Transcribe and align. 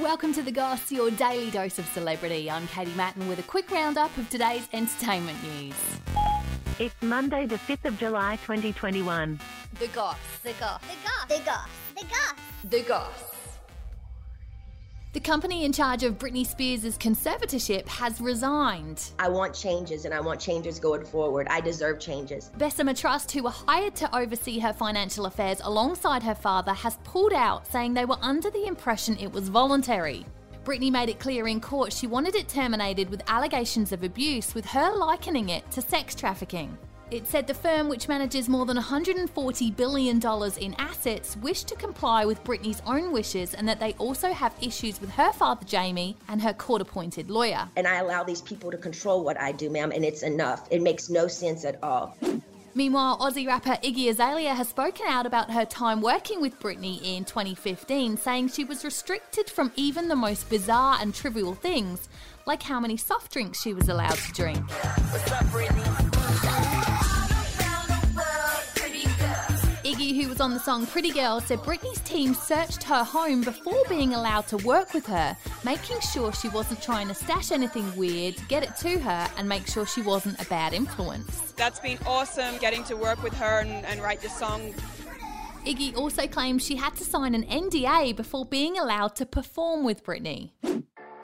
Welcome 0.00 0.34
to 0.34 0.42
The 0.42 0.50
Goss, 0.50 0.90
your 0.90 1.12
daily 1.12 1.52
dose 1.52 1.78
of 1.78 1.86
celebrity. 1.86 2.50
I'm 2.50 2.66
Katie 2.66 2.92
Matten 2.96 3.28
with 3.28 3.38
a 3.38 3.44
quick 3.44 3.70
roundup 3.70 4.16
of 4.18 4.28
today's 4.28 4.68
entertainment 4.72 5.38
news. 5.44 5.74
It's 6.80 7.00
Monday, 7.00 7.46
the 7.46 7.58
5th 7.58 7.84
of 7.84 7.98
July, 8.00 8.34
2021. 8.44 9.38
The 9.78 9.86
Goss. 9.86 10.16
The 10.42 10.52
goss. 10.54 10.80
The 10.80 10.96
goss. 11.04 11.28
The 11.28 11.44
goss. 11.44 11.68
The 11.94 12.04
goss. 12.06 12.34
The 12.64 12.82
Goss. 12.82 13.33
The 15.14 15.20
company 15.20 15.64
in 15.64 15.72
charge 15.72 16.02
of 16.02 16.18
Britney 16.18 16.44
Spears' 16.44 16.98
conservatorship 16.98 17.86
has 17.86 18.20
resigned. 18.20 19.12
I 19.20 19.28
want 19.28 19.54
changes 19.54 20.06
and 20.06 20.12
I 20.12 20.18
want 20.18 20.40
changes 20.40 20.80
going 20.80 21.04
forward. 21.04 21.46
I 21.48 21.60
deserve 21.60 22.00
changes. 22.00 22.50
Bessemer 22.58 22.94
Trust, 22.94 23.30
who 23.30 23.44
were 23.44 23.50
hired 23.50 23.94
to 23.94 24.12
oversee 24.12 24.58
her 24.58 24.72
financial 24.72 25.26
affairs 25.26 25.60
alongside 25.62 26.24
her 26.24 26.34
father, 26.34 26.72
has 26.72 26.98
pulled 27.04 27.32
out, 27.32 27.64
saying 27.64 27.94
they 27.94 28.04
were 28.04 28.18
under 28.22 28.50
the 28.50 28.66
impression 28.66 29.16
it 29.20 29.32
was 29.32 29.48
voluntary. 29.48 30.26
Britney 30.64 30.90
made 30.90 31.10
it 31.10 31.20
clear 31.20 31.46
in 31.46 31.60
court 31.60 31.92
she 31.92 32.08
wanted 32.08 32.34
it 32.34 32.48
terminated 32.48 33.08
with 33.08 33.22
allegations 33.28 33.92
of 33.92 34.02
abuse, 34.02 34.52
with 34.52 34.66
her 34.66 34.96
likening 34.96 35.50
it 35.50 35.70
to 35.70 35.80
sex 35.80 36.16
trafficking. 36.16 36.76
It 37.14 37.28
said 37.28 37.46
the 37.46 37.54
firm, 37.54 37.88
which 37.88 38.08
manages 38.08 38.48
more 38.48 38.66
than 38.66 38.76
$140 38.76 39.76
billion 39.76 40.20
in 40.60 40.74
assets, 40.80 41.36
wished 41.36 41.68
to 41.68 41.76
comply 41.76 42.24
with 42.24 42.42
Britney's 42.42 42.82
own 42.86 43.12
wishes 43.12 43.54
and 43.54 43.68
that 43.68 43.78
they 43.78 43.92
also 43.98 44.32
have 44.32 44.52
issues 44.60 45.00
with 45.00 45.10
her 45.10 45.32
father, 45.32 45.64
Jamie, 45.64 46.16
and 46.26 46.42
her 46.42 46.52
court 46.52 46.82
appointed 46.82 47.30
lawyer. 47.30 47.68
And 47.76 47.86
I 47.86 47.98
allow 47.98 48.24
these 48.24 48.42
people 48.42 48.72
to 48.72 48.76
control 48.76 49.22
what 49.22 49.40
I 49.40 49.52
do, 49.52 49.70
ma'am, 49.70 49.92
and 49.92 50.04
it's 50.04 50.24
enough. 50.24 50.66
It 50.72 50.82
makes 50.82 51.08
no 51.08 51.28
sense 51.28 51.64
at 51.64 51.80
all. 51.84 52.16
Meanwhile, 52.74 53.18
Aussie 53.18 53.46
rapper 53.46 53.78
Iggy 53.84 54.08
Azalea 54.08 54.52
has 54.52 54.68
spoken 54.68 55.06
out 55.06 55.24
about 55.24 55.52
her 55.52 55.64
time 55.64 56.00
working 56.00 56.40
with 56.40 56.58
Britney 56.58 57.00
in 57.00 57.24
2015, 57.24 58.16
saying 58.16 58.48
she 58.48 58.64
was 58.64 58.84
restricted 58.84 59.48
from 59.48 59.70
even 59.76 60.08
the 60.08 60.16
most 60.16 60.50
bizarre 60.50 60.98
and 61.00 61.14
trivial 61.14 61.54
things, 61.54 62.08
like 62.44 62.64
how 62.64 62.80
many 62.80 62.96
soft 62.96 63.32
drinks 63.32 63.62
she 63.62 63.72
was 63.72 63.88
allowed 63.88 64.18
to 64.18 64.32
drink. 64.32 64.58
Iggy, 64.68 65.43
was 70.34 70.40
on 70.40 70.52
the 70.52 70.58
song 70.58 70.84
Pretty 70.84 71.12
Girl, 71.12 71.38
said 71.38 71.60
Britney's 71.60 72.00
team 72.00 72.34
searched 72.34 72.82
her 72.82 73.04
home 73.04 73.42
before 73.42 73.80
being 73.88 74.14
allowed 74.14 74.48
to 74.48 74.56
work 74.66 74.92
with 74.92 75.06
her, 75.06 75.36
making 75.64 76.00
sure 76.00 76.32
she 76.32 76.48
wasn't 76.48 76.82
trying 76.82 77.06
to 77.06 77.14
stash 77.14 77.52
anything 77.52 77.94
weird, 77.94 78.34
get 78.48 78.64
it 78.64 78.74
to 78.78 78.98
her, 78.98 79.28
and 79.36 79.48
make 79.48 79.64
sure 79.68 79.86
she 79.86 80.02
wasn't 80.02 80.40
a 80.42 80.44
bad 80.46 80.72
influence. 80.72 81.52
That's 81.52 81.78
been 81.78 81.98
awesome 82.04 82.58
getting 82.58 82.82
to 82.84 82.96
work 82.96 83.22
with 83.22 83.32
her 83.34 83.60
and, 83.60 83.86
and 83.86 84.02
write 84.02 84.22
the 84.22 84.28
song. 84.28 84.74
Iggy 85.66 85.96
also 85.96 86.26
claims 86.26 86.64
she 86.64 86.74
had 86.74 86.96
to 86.96 87.04
sign 87.04 87.36
an 87.36 87.44
NDA 87.44 88.16
before 88.16 88.44
being 88.44 88.76
allowed 88.76 89.14
to 89.16 89.26
perform 89.26 89.84
with 89.84 90.02
Britney. 90.02 90.50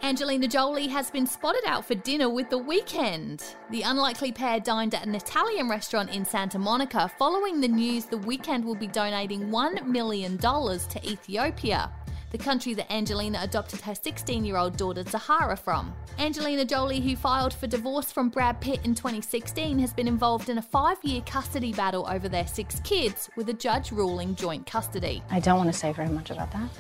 Angelina 0.03 0.49
Jolie 0.49 0.89
has 0.89 1.11
been 1.11 1.27
spotted 1.27 1.63
out 1.67 1.85
for 1.85 1.95
dinner 1.95 2.31
with 2.31 2.49
The 2.49 2.59
Weeknd. 2.59 3.55
The 3.69 3.83
unlikely 3.83 4.33
pair 4.33 4.59
dined 4.59 4.95
at 4.95 5.07
an 5.07 5.15
Italian 5.15 5.69
restaurant 5.69 6.11
in 6.11 6.25
Santa 6.25 6.59
Monica 6.59 7.11
following 7.19 7.61
the 7.61 7.69
news 7.69 8.07
The 8.07 8.17
Weeknd 8.17 8.65
will 8.65 8.75
be 8.75 8.87
donating 8.87 9.51
$1 9.51 9.87
million 9.87 10.39
to 10.39 11.01
Ethiopia, 11.05 11.93
the 12.31 12.39
country 12.39 12.73
that 12.75 12.91
Angelina 12.91 13.41
adopted 13.43 13.83
her 13.83 13.95
16 13.95 14.43
year 14.43 14.57
old 14.57 14.79
daughter 14.79 15.05
Zahara 15.05 15.57
from. 15.57 15.93
Angelina 16.19 16.65
Jolie, 16.65 17.01
who 17.01 17.15
filed 17.15 17.53
for 17.53 17.67
divorce 17.67 18.11
from 18.11 18.31
Brad 18.31 18.59
Pitt 18.61 18.81
in 18.85 18.95
2016, 18.95 19.79
has 19.81 19.93
been 19.93 20.09
involved 20.09 20.49
in 20.49 20.57
a 20.57 20.63
five 20.63 20.97
year 21.03 21.21
custody 21.27 21.75
battle 21.75 22.09
over 22.11 22.27
their 22.29 22.47
six 22.47 22.81
kids, 22.81 23.29
with 23.37 23.51
a 23.51 23.55
judge 23.55 23.93
ruling 23.93 24.35
joint 24.35 24.65
custody. 24.65 25.23
I 25.31 25.41
don't 25.41 25.59
want 25.59 25.71
to 25.71 25.79
say 25.79 25.93
very 25.93 26.09
much 26.09 26.31
about 26.31 26.51
that, 26.53 26.71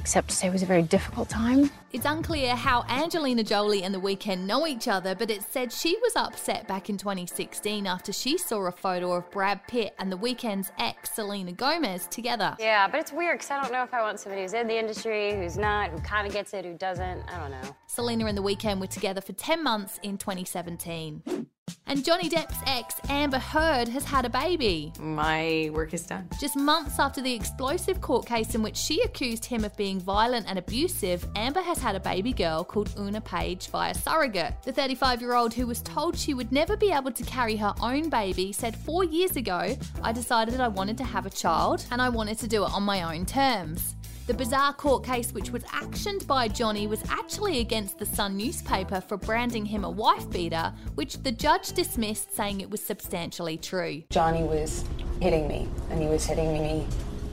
except 0.00 0.30
to 0.30 0.34
say 0.34 0.48
it 0.48 0.52
was 0.52 0.62
a 0.62 0.66
very 0.66 0.82
difficult 0.82 1.28
time. 1.28 1.70
It's 1.92 2.06
unclear 2.06 2.56
how 2.56 2.84
Angelina 2.88 3.44
Jolie 3.44 3.82
and 3.82 3.94
The 3.94 4.00
Weeknd 4.00 4.46
know 4.46 4.66
each 4.66 4.88
other, 4.88 5.14
but 5.14 5.30
it 5.30 5.42
said 5.42 5.70
she 5.70 5.96
was 6.00 6.16
upset 6.16 6.66
back 6.66 6.88
in 6.88 6.96
2016 6.96 7.86
after 7.86 8.12
she 8.12 8.38
saw 8.38 8.66
a 8.66 8.72
photo 8.72 9.12
of 9.12 9.30
Brad 9.30 9.60
Pitt 9.68 9.94
and 9.98 10.10
The 10.10 10.16
Weeknd's 10.16 10.72
ex, 10.78 11.10
Selena 11.10 11.52
Gomez, 11.52 12.06
together. 12.06 12.56
Yeah, 12.58 12.88
but 12.88 13.00
it's 13.00 13.12
weird 13.12 13.38
because 13.38 13.50
I 13.50 13.62
don't 13.62 13.72
know 13.72 13.82
if 13.82 13.92
I 13.92 14.00
want 14.00 14.18
somebody 14.18 14.42
who's 14.42 14.54
in 14.54 14.68
the 14.68 14.78
industry, 14.78 15.34
who's 15.34 15.58
not, 15.58 15.90
who 15.90 15.98
kind 15.98 16.26
of 16.26 16.32
gets 16.32 16.54
it, 16.54 16.64
who 16.64 16.74
doesn't. 16.74 17.22
I 17.28 17.38
don't 17.38 17.50
know. 17.50 17.76
Selena 17.86 18.26
and 18.26 18.38
The 18.38 18.42
Weeknd 18.42 18.80
were 18.80 18.86
together 18.86 19.20
for 19.20 19.34
10 19.34 19.62
months 19.62 20.00
in 20.02 20.16
2017. 20.16 21.48
And 21.86 22.04
Johnny 22.04 22.28
Depp's 22.28 22.56
ex, 22.66 22.94
Amber 23.08 23.38
Heard, 23.38 23.88
has 23.88 24.04
had 24.04 24.24
a 24.24 24.30
baby. 24.30 24.92
My 24.98 25.70
work 25.72 25.92
is 25.92 26.06
done. 26.06 26.28
Just 26.40 26.56
months 26.56 26.98
after 26.98 27.20
the 27.20 27.32
explosive 27.32 28.00
court 28.00 28.26
case 28.26 28.54
in 28.54 28.62
which 28.62 28.76
she 28.76 29.02
accused 29.02 29.44
him 29.44 29.64
of 29.64 29.76
being 29.76 29.98
violent 29.98 30.46
and 30.48 30.58
abusive, 30.58 31.26
Amber 31.34 31.62
has 31.62 31.78
had 31.78 31.96
a 31.96 32.00
baby 32.00 32.32
girl 32.32 32.64
called 32.64 32.90
Oonagh 32.90 33.24
Paige 33.24 33.68
via 33.68 33.94
surrogate. 33.94 34.54
The 34.62 34.72
35 34.72 35.20
year 35.20 35.34
old, 35.34 35.52
who 35.52 35.66
was 35.66 35.82
told 35.82 36.16
she 36.16 36.34
would 36.34 36.52
never 36.52 36.76
be 36.76 36.92
able 36.92 37.12
to 37.12 37.24
carry 37.24 37.56
her 37.56 37.74
own 37.80 38.08
baby, 38.08 38.52
said 38.52 38.76
four 38.76 39.04
years 39.04 39.36
ago, 39.36 39.76
I 40.02 40.12
decided 40.12 40.54
that 40.54 40.60
I 40.60 40.68
wanted 40.68 40.96
to 40.98 41.04
have 41.04 41.26
a 41.26 41.30
child 41.30 41.84
and 41.90 42.00
I 42.00 42.08
wanted 42.08 42.38
to 42.38 42.48
do 42.48 42.64
it 42.64 42.72
on 42.72 42.82
my 42.82 43.14
own 43.14 43.26
terms. 43.26 43.96
The 44.30 44.36
bizarre 44.36 44.72
court 44.72 45.02
case, 45.02 45.32
which 45.34 45.50
was 45.50 45.64
actioned 45.64 46.24
by 46.28 46.46
Johnny, 46.46 46.86
was 46.86 47.02
actually 47.08 47.58
against 47.58 47.98
the 47.98 48.06
Sun 48.06 48.36
newspaper 48.36 49.00
for 49.00 49.16
branding 49.16 49.66
him 49.66 49.82
a 49.82 49.90
wife 49.90 50.30
beater, 50.30 50.72
which 50.94 51.20
the 51.24 51.32
judge 51.32 51.72
dismissed, 51.72 52.32
saying 52.36 52.60
it 52.60 52.70
was 52.70 52.80
substantially 52.80 53.56
true. 53.56 54.04
Johnny 54.08 54.44
was 54.44 54.84
hitting 55.20 55.48
me, 55.48 55.68
and 55.90 56.00
he 56.00 56.06
was 56.06 56.24
hitting 56.24 56.52
me 56.52 56.86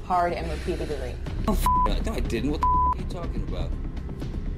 hard 0.06 0.34
and 0.34 0.50
repeatedly. 0.50 1.14
Oh, 1.48 1.94
no, 2.04 2.14
I 2.14 2.20
didn't. 2.20 2.50
What 2.50 2.62
the 2.62 2.68
f- 2.68 2.96
are 2.96 3.04
you 3.04 3.22
talking 3.22 3.44
about? 3.48 3.70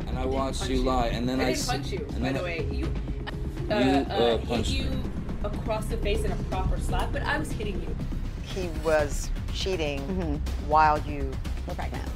And 0.08 0.18
I 0.18 0.26
watched 0.26 0.70
you 0.70 0.82
lie, 0.82 1.08
and 1.08 1.28
then 1.28 1.42
I, 1.42 1.44
I 1.44 1.46
didn't 1.48 1.60
s- 1.60 1.68
punch 1.68 1.92
you, 1.92 2.08
and 2.14 2.22
by 2.22 2.32
then 2.32 2.34
the 2.36 2.40
I- 2.40 2.44
way. 2.44 2.68
You, 2.72 2.78
You, 2.78 3.70
uh, 3.70 3.74
uh, 3.74 4.14
uh 4.14 4.38
punched 4.46 4.72
hit 4.72 4.86
you 4.86 4.90
me. 4.92 5.04
across 5.44 5.88
the 5.88 5.98
face 5.98 6.24
in 6.24 6.32
a 6.32 6.38
proper 6.50 6.80
slap, 6.80 7.12
but 7.12 7.22
I 7.24 7.38
was 7.38 7.52
hitting 7.52 7.82
you. 7.82 7.94
he 8.46 8.70
was 8.86 9.30
cheating 9.54 10.00
mm-hmm. 10.08 10.70
while 10.70 11.00
you. 11.00 11.30
Were 11.68 11.76
pregnant. 11.76 12.10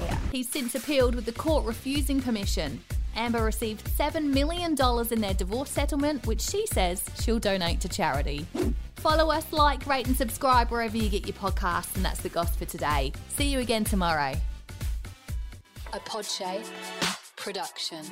Yeah. 0.00 0.18
He's 0.32 0.48
since 0.48 0.74
appealed 0.74 1.14
with 1.14 1.24
the 1.24 1.32
court 1.32 1.64
refusing 1.64 2.20
permission. 2.20 2.80
Amber 3.16 3.44
received 3.44 3.84
$7 3.84 4.22
million 4.22 4.76
in 5.10 5.20
their 5.20 5.34
divorce 5.34 5.70
settlement, 5.70 6.26
which 6.26 6.40
she 6.40 6.66
says 6.66 7.04
she'll 7.20 7.40
donate 7.40 7.80
to 7.80 7.88
charity. 7.88 8.46
Follow 8.96 9.30
us, 9.30 9.52
like, 9.52 9.86
rate, 9.86 10.06
and 10.06 10.16
subscribe 10.16 10.70
wherever 10.70 10.96
you 10.96 11.08
get 11.08 11.26
your 11.26 11.34
podcasts, 11.34 11.94
and 11.96 12.04
that's 12.04 12.20
the 12.20 12.28
gossip 12.28 12.56
for 12.56 12.64
today. 12.64 13.12
See 13.28 13.48
you 13.48 13.58
again 13.58 13.84
tomorrow. 13.84 14.34
A 15.92 15.98
Podshape 16.00 16.66
production. 17.36 18.04